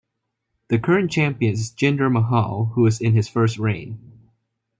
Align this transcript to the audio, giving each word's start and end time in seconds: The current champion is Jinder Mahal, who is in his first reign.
The 0.69 0.79
current 0.79 1.11
champion 1.11 1.53
is 1.53 1.69
Jinder 1.71 2.11
Mahal, 2.11 2.71
who 2.73 2.87
is 2.87 2.99
in 2.99 3.13
his 3.13 3.29
first 3.29 3.59
reign. 3.59 4.29